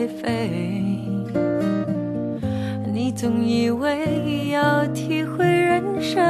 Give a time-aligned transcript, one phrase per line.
[0.00, 0.50] 白费。
[2.90, 6.24] 你总以为要体会人生，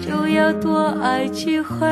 [0.00, 1.86] 就要多爱几回。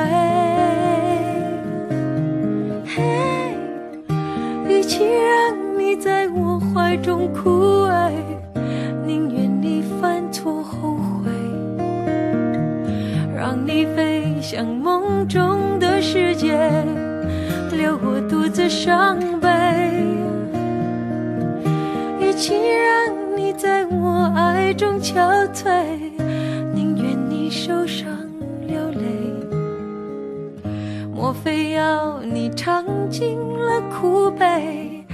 [33.21, 35.05] 尽了苦悲，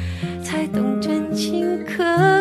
[0.41, 2.36] 才懂真情可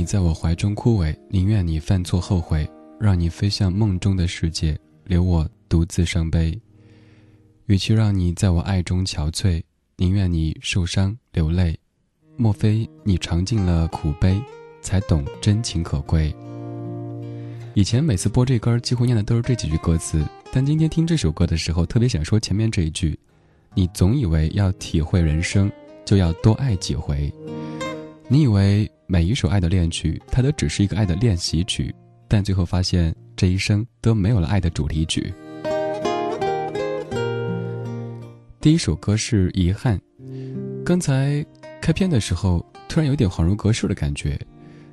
[0.00, 2.66] 你在我怀中枯萎，宁愿你犯错后悔，
[2.98, 4.74] 让你飞向梦中的世界，
[5.04, 6.58] 留我独自伤悲。
[7.66, 9.62] 与其让你在我爱中憔悴，
[9.98, 11.78] 宁愿你受伤流泪。
[12.38, 14.40] 莫非你尝尽了苦悲，
[14.80, 16.34] 才懂真情可贵？
[17.74, 23.18] 以前每次播这歌，几乎念的都是这几句歌词，但今天听这首歌的时候，特别想说前面这一句：
[23.74, 25.70] 你总以为要体会人生，
[26.06, 27.30] 就要多爱几回。
[28.32, 31.92] 你以为每一首爱的恋曲，它都只是一个爱的练习曲，
[32.28, 35.34] 但最后发现这一生都没有了爱的主题曲。
[38.60, 39.98] 第一首歌是《遗憾》，
[40.84, 41.44] 刚才
[41.82, 44.38] 开篇的时候突然有点恍如隔世的感觉。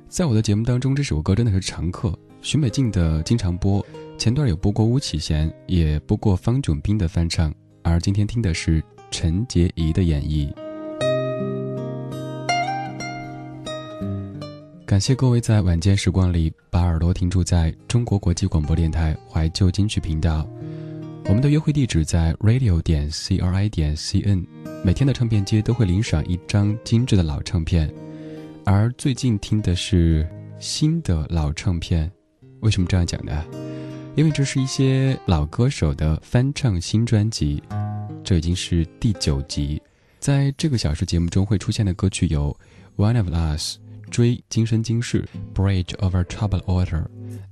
[0.08, 2.12] 在我的节目当中，这首歌真的是常客，
[2.42, 3.86] 许美静的经常播，
[4.18, 8.82] 前段有播过巫启贤，也播过方炯斌的翻唱，而今天听的是
[9.12, 10.52] 陈洁仪的演绎。
[14.88, 20.48] 感谢各位在晚间时光里把耳朵停驻在中国国际广播电台怀旧金曲频道。
[21.26, 24.46] 我们的约会地址在 radio 点 c r i 点 c n，
[24.82, 27.92] 每天的唱片街都会领赏一张精致的老唱片，
[28.64, 30.26] 而最近听的是
[30.58, 32.10] 新的老唱片。
[32.60, 33.44] 为什么这样讲呢？
[34.16, 37.62] 因为这是一些老歌手的翻唱新专辑，
[38.24, 39.82] 这已经是第九集。
[40.18, 42.56] 在这个小时节目中会出现的歌曲有
[43.04, 43.76] 《One of Us》。
[44.08, 45.24] 追今生今世
[45.54, 47.04] ，Bridge over troubled water，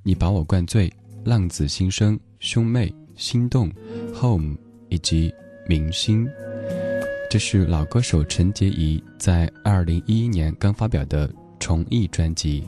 [0.03, 0.93] 你把我灌醉，
[1.25, 3.71] 浪子心声，兄妹心动
[4.15, 4.57] ，Home
[4.89, 5.33] 以及
[5.69, 6.29] 明星，
[7.31, 12.65] 这是老歌手陈洁仪在二零一一年刚发表的重译专辑，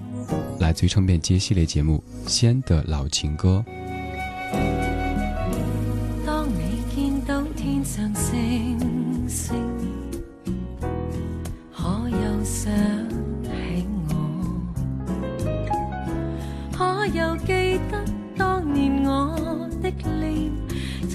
[0.59, 3.65] 来自于唱片街系列节目《先的老情歌》。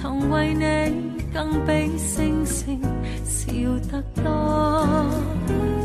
[0.03, 2.77] 曾为你更比星星
[3.23, 3.53] 笑
[3.89, 5.82] 得多。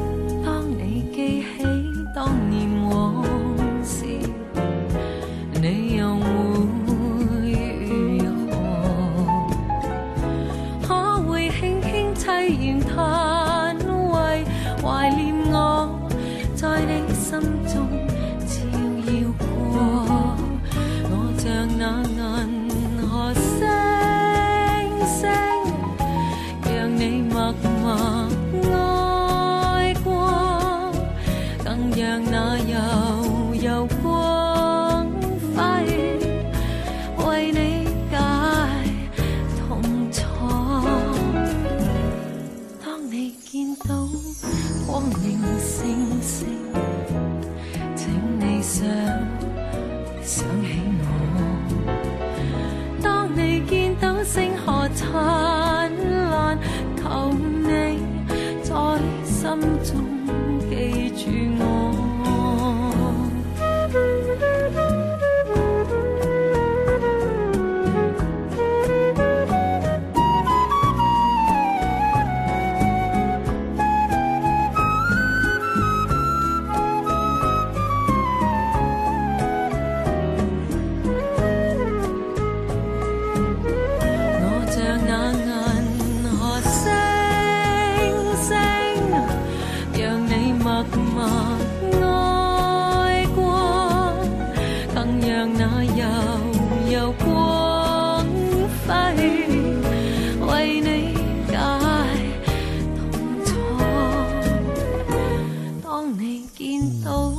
[106.59, 107.31] 见到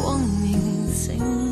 [0.00, 1.49] 光明星。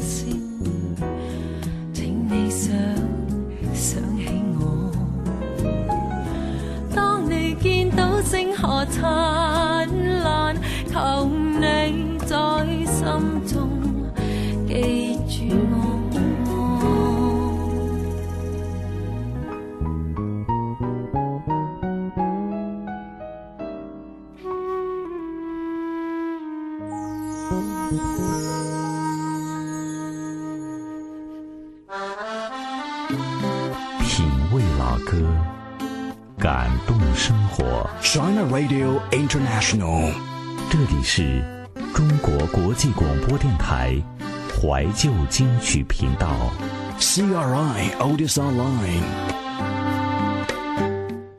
[45.00, 46.52] 旧金曲频道
[46.98, 49.00] ，CRI Oldies Online。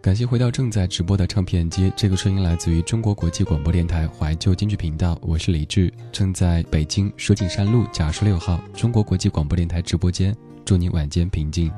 [0.02, 11.70] 感谢回到正在直播的唱片街，这个声音来自于中国国际广播电台怀旧金曲频道，我是李志，正在北京石景山路甲十六号中国国际广播电台直播间，祝你晚间平静。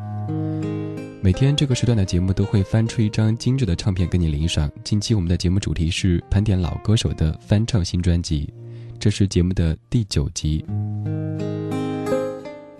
[1.19, 4.71] 每天这个时段的节目都会翻出一张精致的唱片跟你领赏。
[4.83, 8.53] 近期我们的节目主题是盘点老歌手的翻唱新专辑，
[8.99, 10.63] 这是节目的第九集。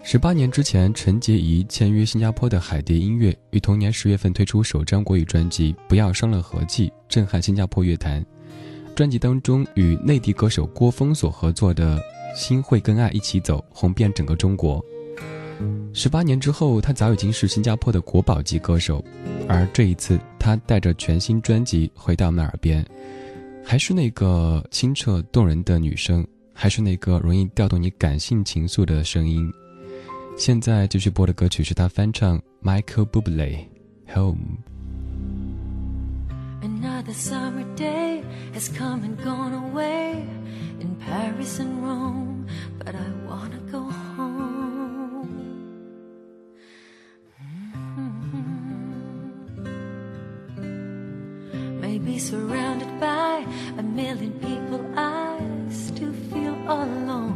[0.03, 8.25] 十八年之前，陈洁仪签约新加坡的海蝶音乐，于同年十月份推出首张国语专辑《不要伤了和气》，震撼新加坡乐坛。
[8.96, 11.98] 专辑当中与内地歌手郭峰所合作的
[12.36, 14.84] 《心会跟爱一起走》，红遍整个中国。
[15.93, 19.03] 十八年之后，他早已经是新加坡的国宝级歌手，
[19.48, 22.84] 而这一次，他带着全新专辑回到我们耳边。
[23.63, 29.50] 还是那个清澈动人的女声，还是那个容易调动你感性情愫的声音。
[30.37, 33.66] 现在继续播的歌曲是他翻唱 Michael Bublé
[34.14, 40.25] Home。Another summer day has come and gone away
[40.81, 42.47] in Paris and Rome,
[42.78, 43.85] but I wanna go
[44.16, 45.28] home.
[50.57, 51.81] Mm-hmm.
[51.81, 53.45] Maybe surrounded by
[53.78, 55.38] a million people, I
[55.71, 57.30] still feel all alone.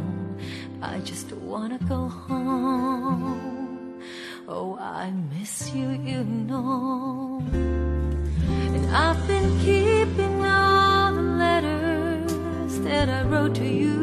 [0.88, 4.00] I just wanna go home.
[4.46, 7.42] Oh, I miss you, you know.
[7.52, 13.95] And I've been keeping all the letters that I wrote to you,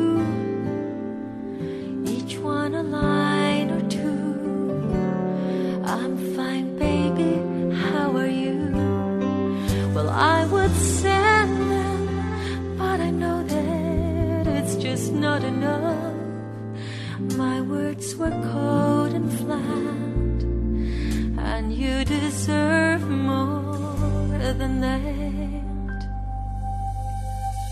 [17.38, 20.40] My words were cold and flat,
[21.52, 26.00] and you deserve more than that.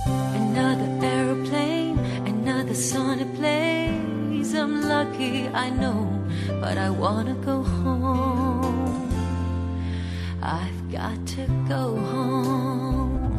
[0.08, 4.54] Another aeroplane, another sunny place.
[4.56, 6.08] I'm lucky, I know,
[6.60, 9.10] but I wanna go home.
[10.42, 13.38] I've got to go home.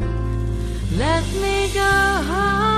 [0.97, 1.91] Let me go
[2.31, 2.72] home.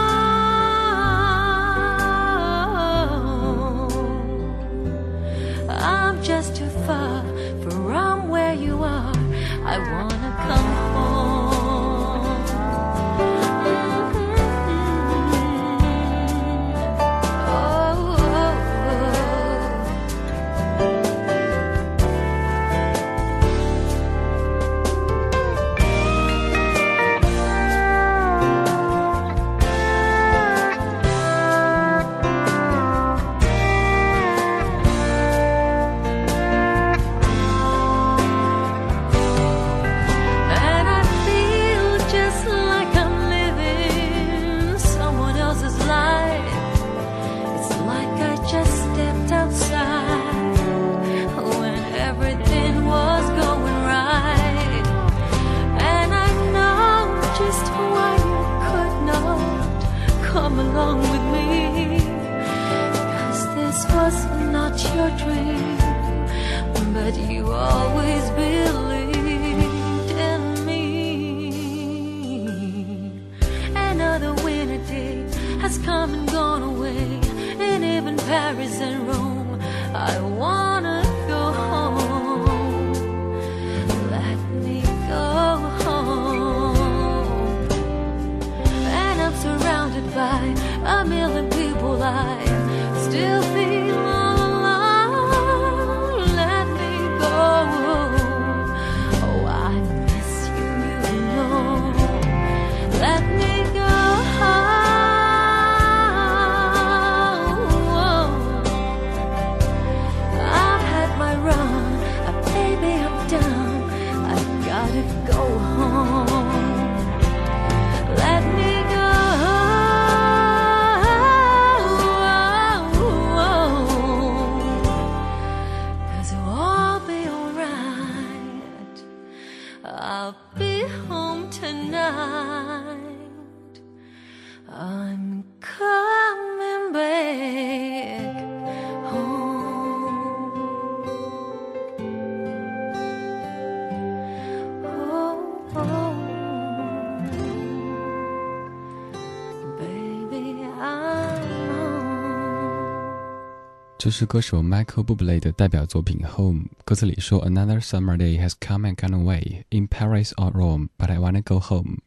[154.05, 160.89] 这是歌手 Michael Bublé 的代表作品《Home》，歌词里说：“Another summer day has come and gone away in Paris or Rome,
[160.97, 161.99] but I wanna go home.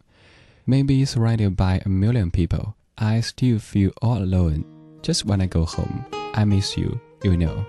[0.66, 4.64] Maybe surrounded by a million people, I still feel all alone.
[5.04, 6.06] Just wanna go home.
[6.34, 7.64] I miss you, you know.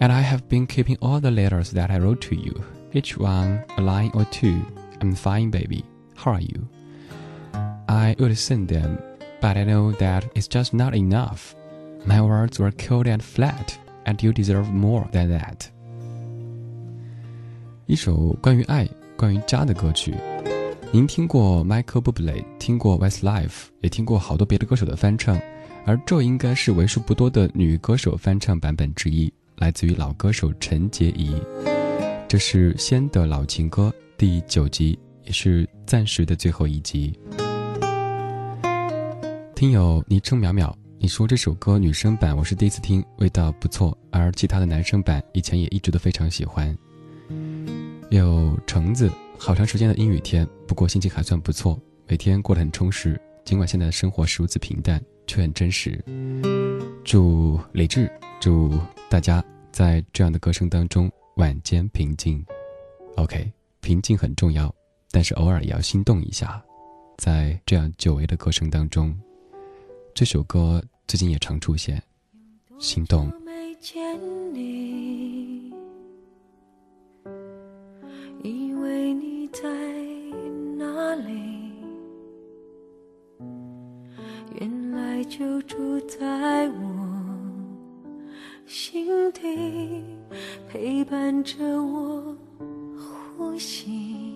[0.00, 3.62] And I have been keeping all the letters that I wrote to you, each one
[3.76, 4.60] a line or two.
[5.00, 5.84] I'm fine, baby.
[6.16, 6.66] How are you?
[7.88, 8.98] I would send them,
[9.40, 11.54] but I know that it's just not enough.
[12.05, 13.73] My words were cold and flat,
[14.05, 15.67] and you deserve more than that.
[17.85, 18.87] 一首关于爱、
[19.17, 20.15] 关于家的歌曲。
[20.91, 25.39] 您听过 Michael Bublé，听过 Westlife，也听过好多别的歌手的翻唱，
[25.85, 31.35] 而这应该是为数不多的女歌手翻唱版本之一，来自于老歌手陈洁仪。
[32.27, 37.19] 这是《仙的老情歌》第九集，也是暂时的最后一集。
[39.55, 46.77] 听友昵称淼淼，你说这首歌女生版我是第一次听，味道不错，而其他的男生版以前也一直都非常喜欢。
[48.09, 53.19] 有橙子，好长时间的阴雨天，不过心情还算不错，每天过得很充实。
[53.45, 56.03] 尽管现在的生活如此平淡，却很真实。
[57.05, 58.77] 祝李志，祝
[59.09, 59.41] 大家
[59.71, 62.45] 在这样的歌声当中晚间平静。
[63.15, 64.73] OK，平静很重要，
[65.11, 66.61] 但是偶尔也要心动一下。
[67.17, 69.17] 在这样久违的歌声当中，
[70.19, 72.03] 这首歌最近也常出现，
[72.77, 73.31] 心动。
[73.45, 74.19] 没见
[74.53, 75.73] 你，
[78.43, 79.61] 以为你在
[80.77, 81.71] 哪里？
[84.59, 87.39] 原来就住在我
[88.65, 90.03] 心底，
[90.67, 92.37] 陪伴着我
[93.37, 94.35] 呼吸。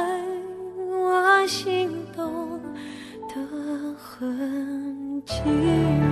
[5.43, 6.10] here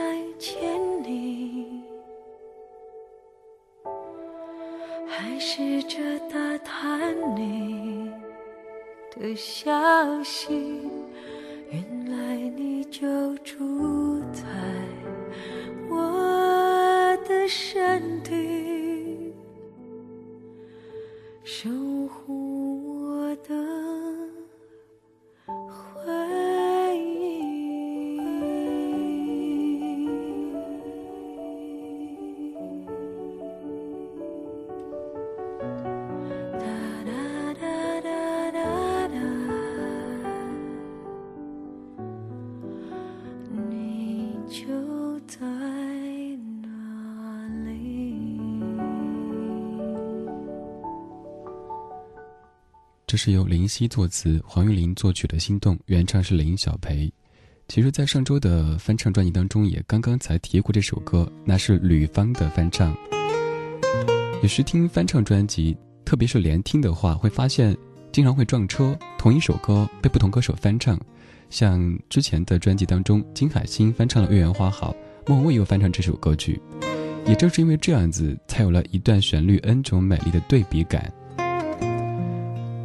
[0.00, 1.82] 再见你，
[5.06, 8.10] 还试着打探你
[9.14, 10.88] 的消息。
[11.70, 14.42] 原来你就住在
[15.90, 19.34] 我的身体，
[21.44, 21.68] 守
[22.08, 23.54] 护我的
[53.22, 57.12] 是由林夕作词、黄韵玲作曲的《心动》，原唱是林小培。
[57.68, 62.96] 其实，在上周的翻唱专辑当中，也刚刚才提过这首歌，那是吕方的翻唱。
[64.42, 67.76] 有时听翻唱专辑，特别是连听的话，会发现
[68.10, 70.98] 经常会撞车，同一首歌被不同歌手翻唱。
[71.50, 74.92] 像之前的专辑当中，金海心翻唱了《月圆花好》，
[75.26, 76.58] 莫文蔚又翻唱这首歌曲。
[77.26, 81.12] 也正是因为这样子，才有了一段旋律 N 种美丽的对比感。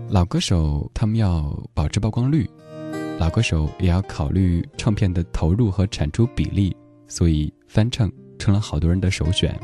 [0.10, 2.48] 老歌手他们要保持曝光率，
[3.20, 6.76] 老歌手也要考虑唱片的投入和产出比例，
[7.08, 9.60] 所以翻唱成了好多人的首选。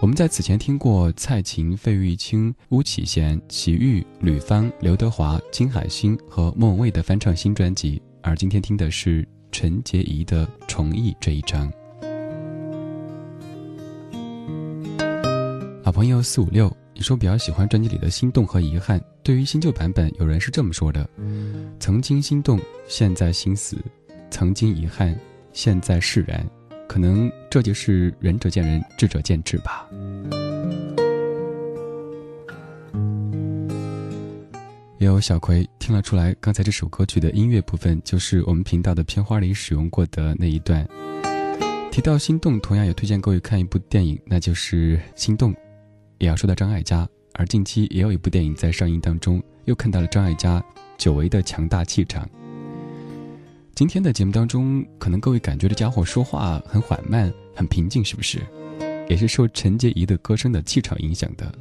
[0.00, 11.72] 我们在此前听过蔡琴、费玉清、巫启贤、齐豫、吕方、刘德华、金海心和莫文蔚的翻唱新专辑，而今天听的是陈洁仪的重译这一张。
[16.02, 19.00] 朋友四五六，你说比较喜欢专辑里的心动和遗憾。
[19.22, 21.08] 对于新旧版本，有人是这么说的：
[21.78, 23.76] 曾经心动，现在心死；
[24.28, 25.16] 曾经遗憾，
[25.52, 26.44] 现在释然。
[26.88, 29.88] 可能这就是仁者见仁，智者见智吧。
[34.98, 40.84] 有小葵听了出来，刚才这首歌曲的音乐部分就是我们频道的片花里使用过的那一段。
[41.92, 45.54] 提到心动，同样也推荐各位看一部电影，那就是《心动》，
[46.22, 47.06] 也要说到张艾嘉。
[47.34, 50.62] 而近期也有一部电影在上映当中，又看到了张艾嘉
[50.96, 52.28] 久违的强大气场。
[53.74, 58.38] 今天的节目当中，可能各位感觉这家伙说话很缓慢、很平静，是不是？
[59.08, 61.52] 也是受陈洁仪的歌声的气场影响的。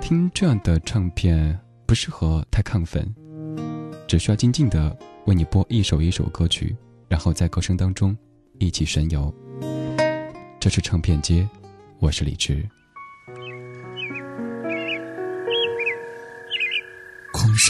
[0.00, 1.58] 听这样的唱片。
[1.86, 3.12] 不适合太亢奋，
[4.06, 6.76] 只需要静静的为你播一首一首歌曲，
[7.08, 8.16] 然后在歌声当中
[8.60, 9.34] 一起神游。
[10.60, 11.48] 这是唱片街，
[11.98, 12.64] 我是李志。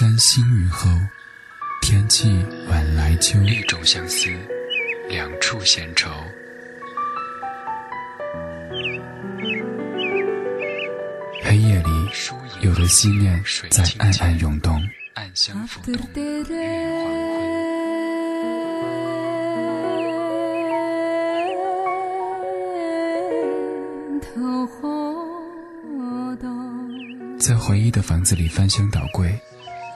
[0.01, 0.89] 山新雨后，
[1.83, 3.39] 天气晚来秋。
[3.43, 4.31] 一种相思，
[5.11, 6.11] 两处闲愁。
[11.45, 11.91] 黑夜里。
[12.63, 14.83] 有的思念在暗暗涌动，
[15.13, 15.95] 暗香浮动。
[27.39, 29.39] 在回忆的房子里翻箱倒柜，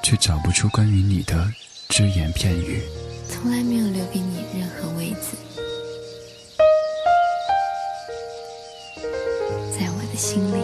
[0.04, 1.50] 却找不出关于你的
[1.88, 2.82] 只言片语。
[3.26, 5.34] 从来没有留给你任何位子，
[9.72, 10.62] 在我的心里。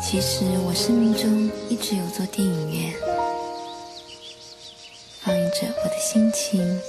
[0.00, 2.94] 其实我生命中一直有座电影院，
[5.20, 6.80] 放映着我的心情、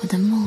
[0.00, 0.46] 我的梦、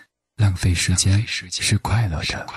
[0.61, 2.47] 费时间是快乐的。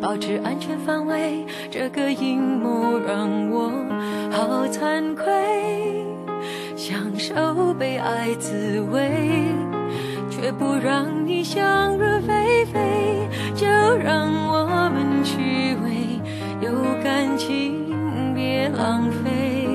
[0.00, 3.70] 保持安全范围，这个阴谋让我
[4.30, 5.24] 好惭愧。
[6.76, 9.10] 享受被爱滋味，
[10.30, 13.28] 却不让你想入非非。
[13.54, 16.20] 就让我们虚伪，
[16.60, 16.70] 有
[17.02, 19.66] 感情别浪费。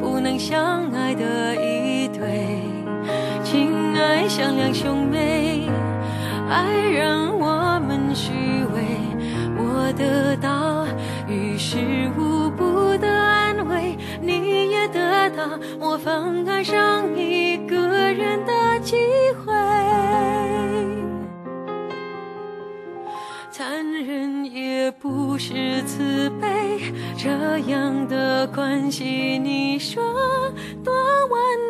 [0.00, 2.62] 不能相爱的一对，
[3.42, 5.68] 情爱像两兄妹，
[6.48, 7.29] 爱让。
[10.00, 10.86] 得到
[11.28, 11.76] 于事
[12.16, 17.76] 无补的安慰，你也得到模仿爱上一个
[18.10, 18.96] 人的机
[19.44, 19.52] 会。
[23.50, 30.02] 残忍也不是慈悲，这样的关系，你说
[30.82, 31.69] 多完美？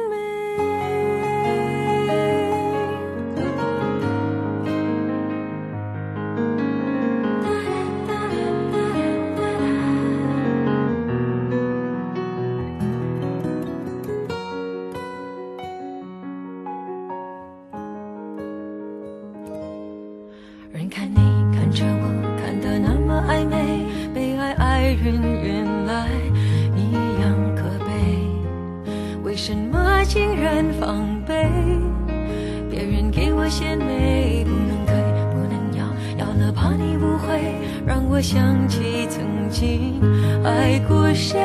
[38.20, 40.00] 想起曾经
[40.44, 41.38] 爱过谁，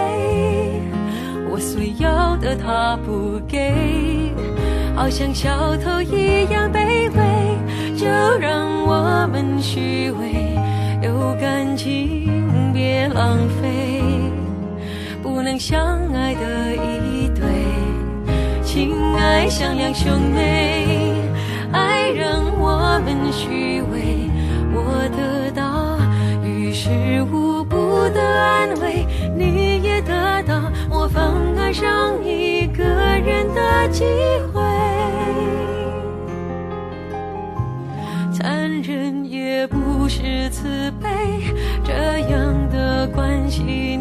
[1.50, 4.34] 我所要的他不给，
[4.96, 7.56] 好像小偷一样卑微。
[7.96, 8.06] 就
[8.40, 10.58] 让我们虚伪，
[11.02, 14.02] 有感情别浪费，
[15.24, 15.80] 不能相
[16.14, 17.42] 爱的一对，
[18.64, 21.14] 情爱像两兄妹，
[21.72, 24.30] 爱让我们虚伪，
[24.74, 25.35] 我的
[26.86, 34.04] 是无辜的安慰，你也得到模仿爱上一个人的机
[34.54, 34.62] 会。
[38.32, 41.10] 残忍也不是慈悲，
[41.84, 43.95] 这样的关系，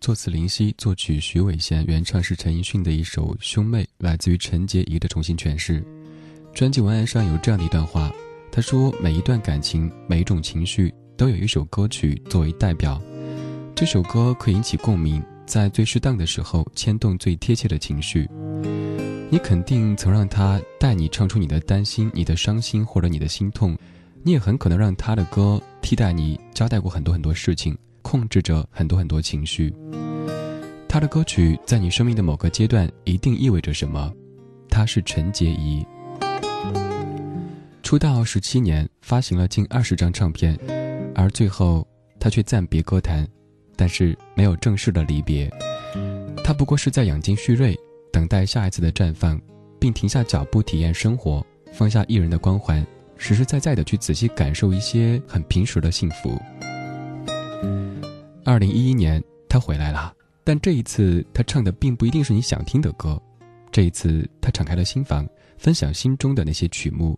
[0.00, 5.84] 作词林夕，作曲徐伟贤，原唱是陈奕迅的一首《兄妹》，来自于陈洁仪的重新诠释。
[6.54, 8.10] 专辑文案上有这样的一段话，
[8.50, 12.98] 他说：“每一段感情，每一种情绪，都有一首歌曲作为代表。
[13.74, 18.26] 这首歌可以引起共鸣，在最适当的时候牵动最贴切的情绪。
[19.28, 23.76] 你肯定曾让他带你唱出你的担心、你的伤心或者你的心痛，
[24.22, 29.72] 你也很可能让他的歌替代你交代过很多很多事情，控制着很多很多情绪。
[30.88, 34.12] 他的歌曲在你生命的某个阶段一定意味着什么？
[34.68, 35.86] 他是陈洁仪。”
[37.82, 40.58] 出道十七年，发行了近二十张唱片，
[41.14, 41.86] 而最后
[42.20, 43.26] 他却暂别歌坛，
[43.74, 45.50] 但是没有正式的离别。
[46.44, 47.76] 他不过是在养精蓄锐，
[48.12, 49.40] 等待下一次的绽放，
[49.78, 52.84] 并停下脚步体验生活，放下艺人的光环，
[53.16, 56.40] 实实在在的去仔细感受一些很平时的幸福。
[58.50, 63.16] 二零一一年，他回来了，但这一次他唱的并不一定是你想听的歌，
[63.70, 65.24] 这一次他敞开了心房，
[65.56, 67.16] 分享心中的那些曲目。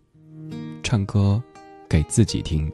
[0.83, 1.41] 唱歌
[1.89, 2.71] 给自己听。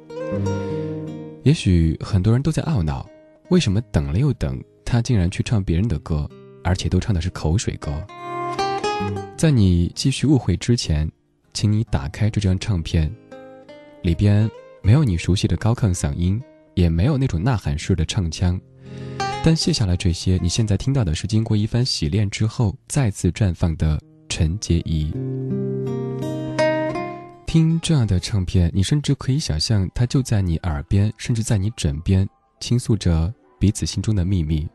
[1.44, 3.10] 也许很多人都在懊恼，
[3.48, 6.30] 为什么等了又等，他竟然去唱别人的歌，
[6.62, 8.06] 而且都唱的是口水歌。
[9.38, 11.10] 在你继续误会之前，
[11.54, 13.10] 请你打开这张唱片，
[14.02, 16.44] 里边没有你熟悉的高亢嗓音，
[16.80, 18.60] 也没有那种呐喊式的唱腔，
[19.44, 25.12] 但卸下了这些，你现在听到的是经过一番洗练之后再次绽放的陈洁仪。
[27.46, 32.28] 听这样的唱片，你甚至可以想象，它就在你耳边，甚至在你枕边，
[32.62, 34.66] 倾诉着彼此心中的秘密。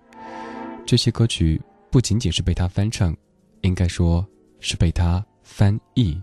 [0.84, 1.58] 这些歌曲
[1.90, 3.16] 不仅仅是被他翻唱，
[3.62, 4.26] 应该说
[4.60, 6.20] 是被他翻译。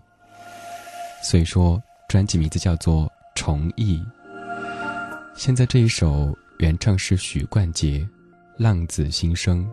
[1.23, 3.97] 所以说，专辑名字叫做《重译》。
[5.33, 7.99] 现在这一首原唱是许冠杰，
[8.57, 9.67] 《浪子心声》。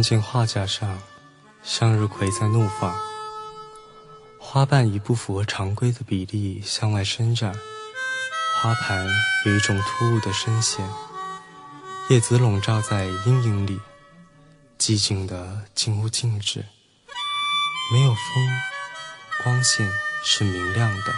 [0.00, 0.98] 看见画架上，
[1.62, 2.96] 向日葵在怒放，
[4.38, 7.54] 花瓣以不符合常规的比例向外伸展，
[8.56, 9.06] 花盘
[9.44, 10.88] 有一种突兀的深陷，
[12.08, 13.78] 叶子笼罩在阴影里，
[14.78, 16.64] 寂静的近乎静止，
[17.92, 18.48] 没有风，
[19.44, 19.86] 光线
[20.24, 21.14] 是明亮的。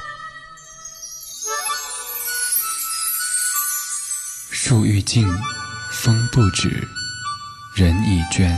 [4.51, 5.25] 树欲静，
[5.93, 6.89] 风不止。
[7.75, 8.55] 人已倦，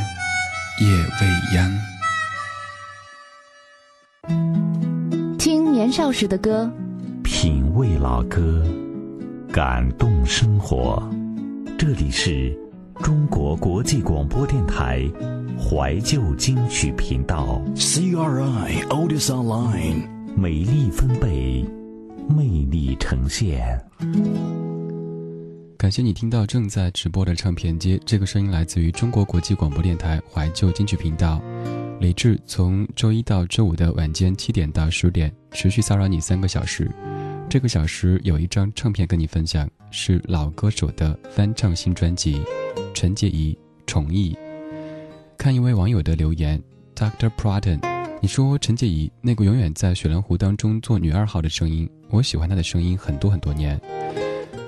[0.80, 0.88] 夜
[1.20, 1.70] 未央。
[5.38, 6.68] 听年少时的歌，
[7.22, 8.66] 品味老歌，
[9.52, 11.00] 感动生活。
[11.78, 12.52] 这里是
[13.04, 15.08] 中国国际广播电台
[15.56, 17.62] 怀旧金曲频道。
[17.76, 21.64] CRI Otis Online，美丽分贝，
[22.28, 23.80] 魅力呈现。
[25.84, 31.42] 感谢你听到正在直播的唱片街，这个声音来自于中国国际广播电台怀旧金曲频道。
[32.00, 36.90] 李志从周一到周五的晚间七点到十点，持续骚扰你三个小时。
[37.50, 42.42] 这个小时有一张唱片跟你分享，是老歌手的翻唱新专辑，
[42.94, 43.52] 陈洁仪
[43.86, 44.34] 《宠艺》。
[45.36, 46.58] 看一位网友的留言
[46.96, 47.30] ，Dr.
[47.36, 47.78] Pradon，
[48.22, 53.78] 你说陈洁仪那个永远在雪莲湖当中做女二号的声音，我喜欢她的声音很多很多年。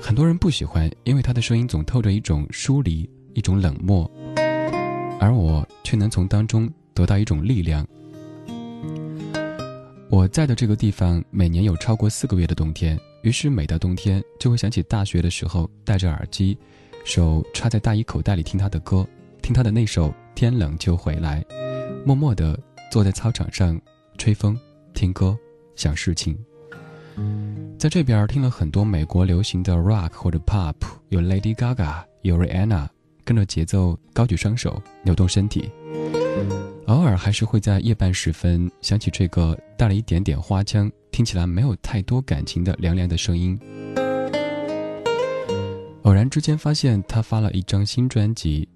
[0.01, 4.11] 很多人不喜欢，因为他的声音总透着一种疏离，一种冷漠，
[5.19, 7.87] 而我却能从当中得到一种力量。
[10.09, 16.57] 我在的这个地方每年有超过四个月的冬天，于是每到冬天就会想起大学的时候，戴着耳机，
[17.05, 19.07] 手插在大衣口袋里听他的歌，
[19.43, 21.43] 听他的那首《天冷就回来》，
[22.07, 22.59] 默默地
[22.93, 23.79] 坐在操场上
[24.17, 24.59] 吹风、
[24.95, 25.37] 听歌、
[25.75, 26.39] 想事情。
[27.79, 30.75] 在这边听了很多美国流行的 rock 或者 pop，
[31.09, 32.89] 有 Lady Gaga，有 Rihanna，
[33.25, 35.71] 跟着节奏高举双手，扭动身体。
[36.87, 43.59] 偶尔还是会在夜半时分想起这个带了一点点花腔，听起来没有太多感情的凉凉的声音。
[46.03, 48.69] 偶然之间发现他发了一张新专辑，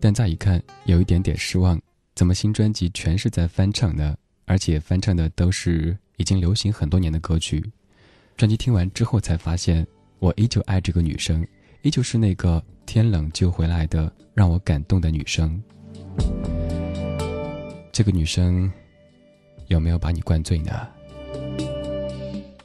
[0.00, 1.78] 但再一看有一点点失望，
[2.14, 4.16] 怎么新专辑全是在翻唱呢？
[4.46, 7.62] 而且翻唱的都是已经流行很多年的歌曲。
[8.38, 9.84] 专辑听完之后，才发现
[10.20, 11.44] 我依旧爱这个女生，
[11.82, 15.60] 依旧是那个天冷就回来的让我感动的女生。
[17.90, 18.72] 这个女生
[19.66, 20.70] 有没有把你灌醉呢？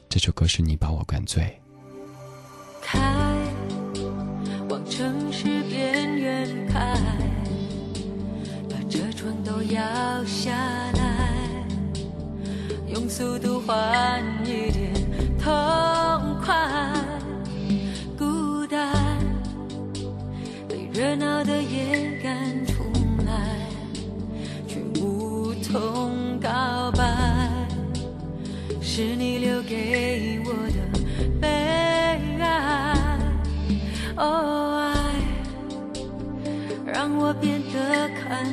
[0.08, 1.42] 这首歌是你把我灌醉。
[2.80, 3.00] 开，
[4.68, 6.96] 往城市边缘开，
[8.70, 10.52] 把车窗都摇下
[10.92, 11.34] 来，
[12.86, 14.70] 用速度换一
[21.14, 22.82] 热闹的夜赶出
[23.24, 23.32] 来，
[24.66, 27.04] 却无从告白。
[28.80, 30.74] 是你留给我的
[31.40, 31.46] 悲
[32.40, 33.18] 哀，
[34.16, 35.14] 哦爱，
[36.84, 38.44] 让我变得看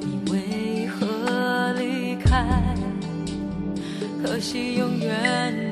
[0.00, 2.44] 你为何离开？
[4.22, 5.65] 可惜永远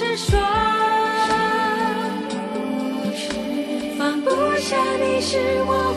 [0.00, 0.40] 是说，
[3.98, 5.36] 放不下你是
[5.66, 5.89] 我。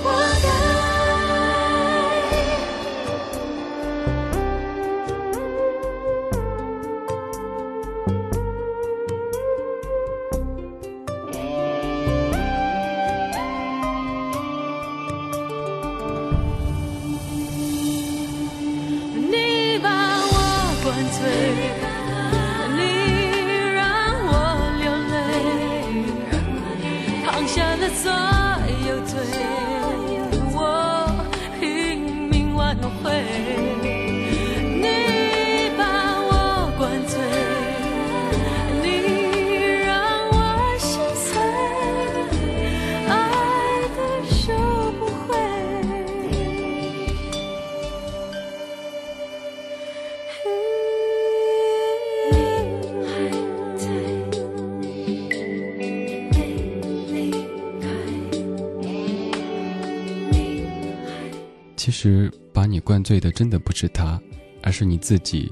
[63.83, 64.17] 是他，
[64.61, 65.51] 而是你自己，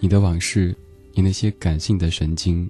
[0.00, 0.76] 你的往事，
[1.14, 2.68] 你那些感性的神经。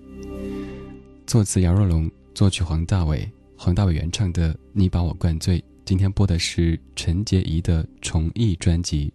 [1.27, 3.27] 作词姚若龙，作曲黄大炜，
[3.57, 5.59] 黄大炜原唱的《你把我灌醉》。
[5.87, 9.11] 今天播的是陈洁仪的重艺专辑，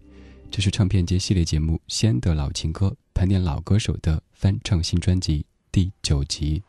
[0.50, 6.64] 这是唱片街系列节目《先的老情歌》，盘点老歌手的翻唱新专辑第九集。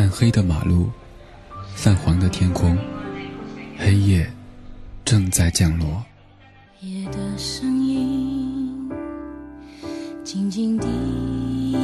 [0.00, 0.90] 暗黑的马路，
[1.74, 2.74] 泛黄的天空，
[3.76, 4.32] 黑夜
[5.04, 6.02] 正在降落。
[6.80, 8.90] 夜的声音
[10.24, 10.86] 静静地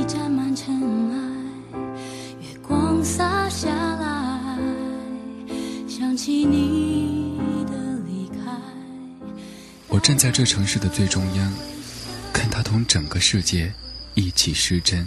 [0.08, 0.74] 沾满尘
[1.10, 1.78] 埃，
[2.40, 4.58] 月光洒下来，
[5.86, 8.50] 想起你的离开。
[9.88, 11.52] 我站在这城市的最中央，
[12.32, 13.70] 看它同整个世界
[14.14, 15.06] 一起失真。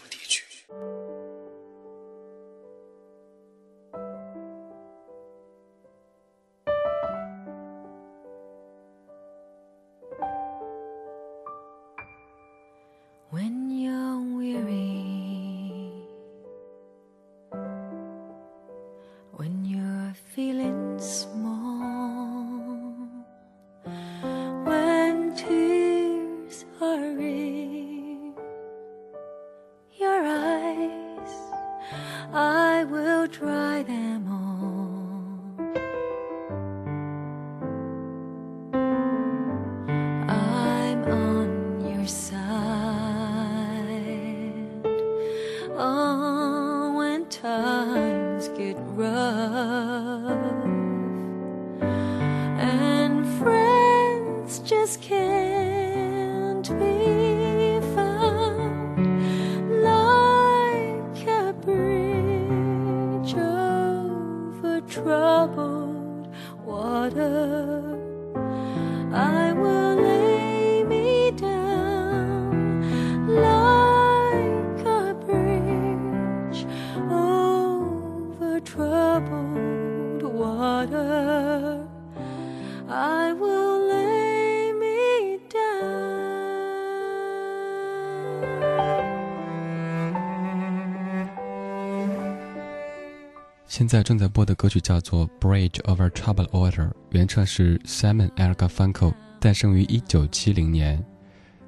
[93.71, 101.01] 现在正在播的歌曲叫做《Bridge Over Troubled Water》，原唱是 Simon Elgarfunkel，诞生于1970年。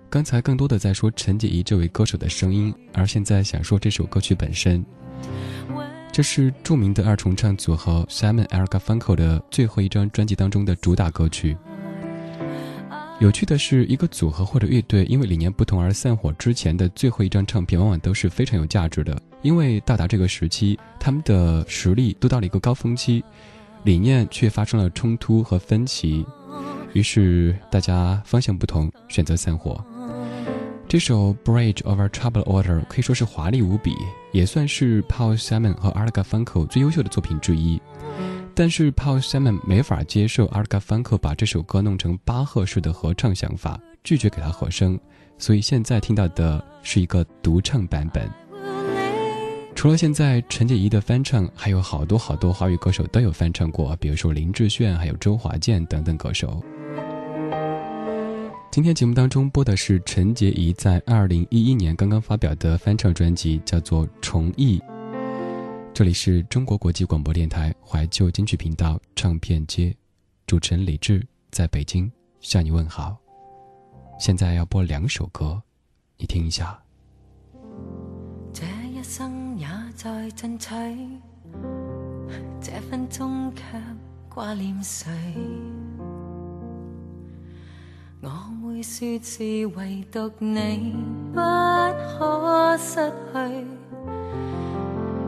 [0.10, 4.86] 刚才更多的在说陈洁仪这位歌手的声音，而现在想说这首歌曲本身。
[6.12, 11.56] 这是著名的二重唱组合 Simon e r g a f u n k o 的最后一张专辑当中的主打歌曲。
[13.22, 19.18] 有趣的是，一个组合或者乐队因为理念不同而散伙之前的最后一张唱片，往往都是非常有价值的。
[19.44, 23.24] 因为到达这个时期，他们的实力都到了一个高峰期，
[23.84, 26.26] 理念却发生了冲突和分歧，
[26.94, 29.84] 于是大家方向不同，选择散伙。
[30.88, 33.96] 这首《Bridge Over Troubled Water》可以说是华丽无比，
[34.32, 37.82] 也算是 Paul Simon 和 a r g a f u n k o 最优秀的作品之一。
[38.56, 45.00] 但是 Paul Simon 没法接受 a r g a f u n k o 把这首歌弄成巴赫式的合唱想法，拒绝给他和声，
[45.38, 48.30] 所以现在听到的是一个独唱版本。
[49.76, 56.64] 除了现在陈洁仪的翻唱，还有好多好多华语歌手都有翻唱过，比如说林志炫、还有周华健等等歌手。
[58.72, 64.80] 今天节目当中播的是陈洁仪在二零一一年刚刚发表的翻唱专辑，叫做《重忆》。
[65.94, 69.94] 这里是中国国际广播电台怀旧金曲频道唱片街，
[70.48, 72.10] 主持人李志在北京
[72.40, 73.18] 向你问好。
[74.18, 75.62] 现在要播两首歌，
[76.18, 76.83] 你听一下。
[80.04, 80.70] 在进取，
[82.60, 83.64] 这分钟却
[84.28, 85.10] 挂念谁？
[88.20, 88.30] 我
[88.62, 90.94] 会说是唯独你
[91.34, 93.00] 不可失
[93.32, 93.66] 去，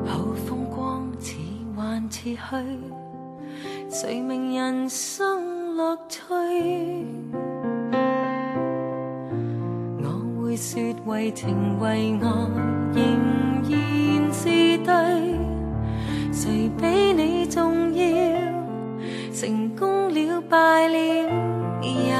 [0.09, 1.37] 好风光似
[1.73, 2.37] 幻似虚，
[3.89, 6.25] 谁明人生乐趣？
[10.03, 12.27] 我会说为情为爱
[12.93, 13.03] 仍
[13.69, 14.04] 然
[20.55, 20.95] 功了
[21.81, 22.15] 也。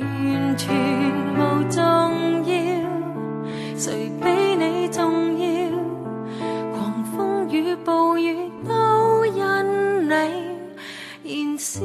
[0.00, 0.74] 完全
[1.36, 1.38] 无
[1.68, 1.78] 重
[2.44, 2.50] 要，
[3.76, 4.24] 谁比
[4.56, 5.44] 你重要？
[6.74, 9.44] 狂风与暴雨都因
[10.08, 10.10] 你
[11.22, 11.84] 燃烧，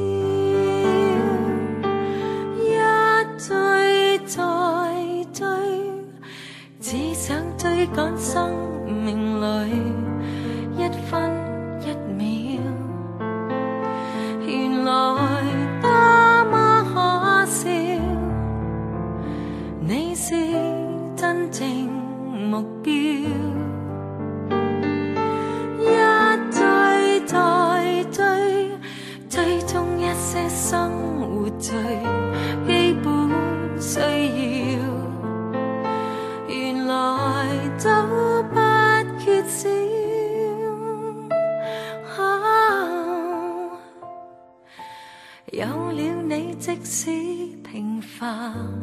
[2.58, 2.64] 一
[3.38, 4.42] 追再
[5.32, 5.44] 追，
[6.80, 8.50] 只想追赶生
[48.26, 48.75] 啊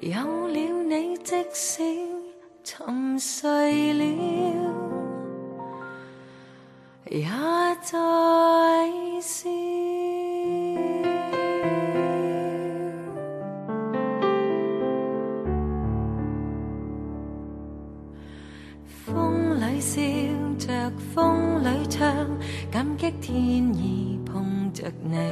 [0.00, 1.82] 有了你，即使
[2.64, 4.04] 沉睡了，
[7.10, 7.28] 也
[7.82, 7.92] 在
[9.20, 9.50] 笑。
[19.04, 20.00] 风里笑
[20.58, 22.08] 着，风里唱，
[22.70, 25.30] 感激天意碰着你，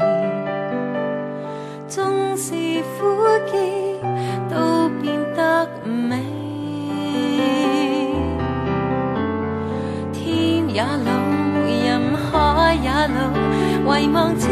[1.89, 3.17] 纵是苦
[3.51, 4.00] 涩。
[6.11, 6.19] 美。
[10.13, 11.11] 天也老，
[11.85, 13.31] 人海也老，
[13.89, 14.49] 唯望此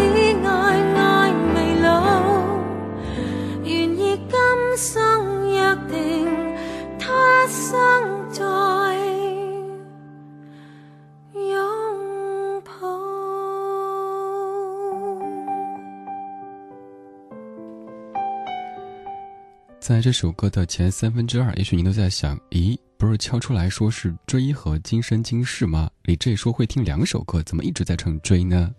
[19.88, 25.90] 在这首歌的前三分之二，也许您都在想：咦，不是敲出来说是追和今生今世吗？
[26.02, 28.70] 李志说会听两首歌，怎么一直在唱追呢？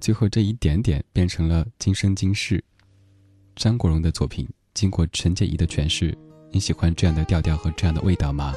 [0.00, 2.64] 最后这一点点变成了今生今世。
[3.54, 4.44] 张国荣的作品
[4.74, 6.18] 经过陈洁仪的诠释，
[6.50, 8.52] 你喜欢这样的调调和这样的味道吗？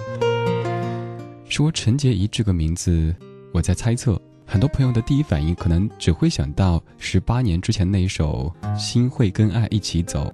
[1.48, 3.16] 说陈洁仪这个名字，
[3.54, 4.20] 我在猜测，
[4.52, 10.30] 很多朋友的第一反应可能只会想到十八年之前那一首《心会跟爱一起走》，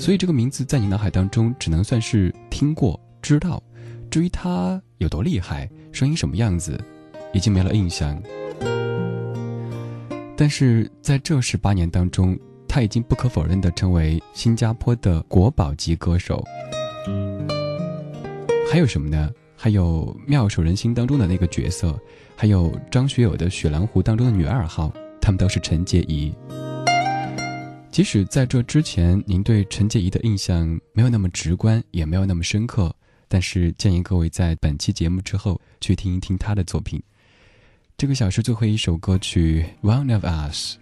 [0.00, 3.60] 所以这个名字在你脑海当中只能算是听过、知道。
[4.08, 6.80] 至于他有多厉害，声音什么样子，
[7.32, 8.22] 已经没了印象。
[10.36, 12.38] 但是在这十八年当中，
[12.68, 16.44] 他已经不可否认的成为新加坡的国宝级歌手。
[18.70, 19.28] 还有什么呢？
[19.66, 22.00] 还有妙手仁心当中的那个角色，
[22.36, 26.32] 还有张学友的雪狼湖当中的女二号，他们都是陈洁仪。
[27.90, 32.94] 即使在这之前，您对陈洁仪的印象没有那么直观，也没有那么深刻，
[33.26, 37.02] 但是建议各位在本期节目之后去听一听她的作品。
[37.98, 40.76] 这个小时最后一首歌曲《One of Us》，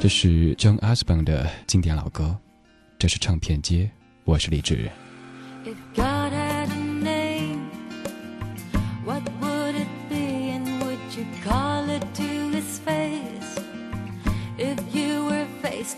[0.00, 2.38] 这是 John Osborne 的经典老歌。
[2.96, 3.90] 这是唱片街，
[4.22, 4.88] 我是李志。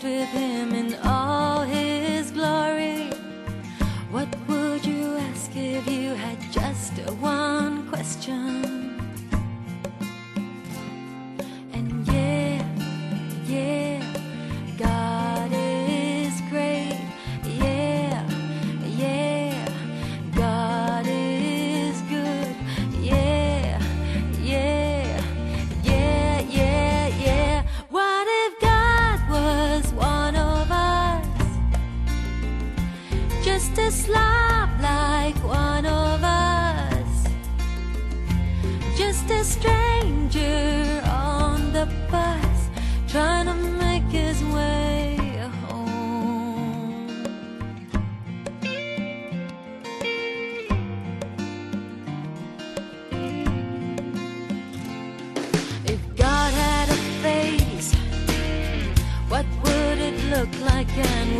[0.07, 3.09] With him in all his glory,
[4.09, 8.76] what would you ask if you had just one question?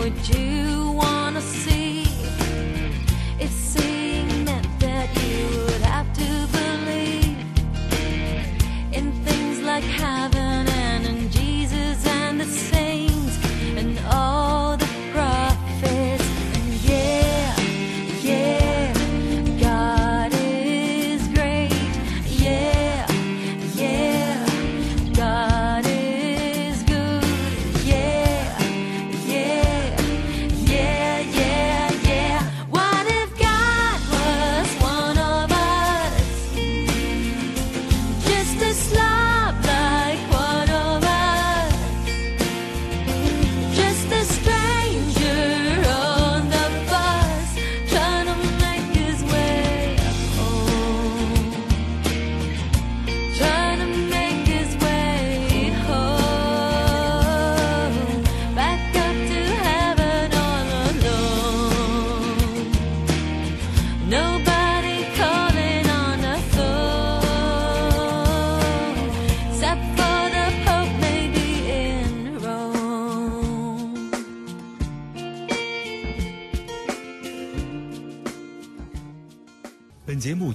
[0.09, 1.76] Would you wanna see?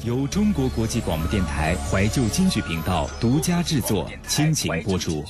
[0.04, 5.24] 由中国国际广播电台怀旧金曲频道独家制作，倾情播出。